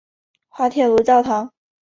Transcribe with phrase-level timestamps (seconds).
[0.49, 1.53] 滑铁卢教堂。